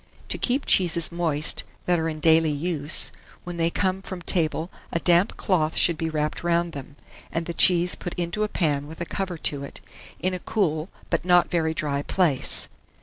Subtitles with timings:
[0.29, 3.11] To keep cheeses moist that are in daily use,
[3.43, 6.95] when they come from table a damp cloth should be wrapped round them,
[7.31, 9.79] and the cheese put into a pan with a cover to it,
[10.19, 12.67] in a cool but not very dry place.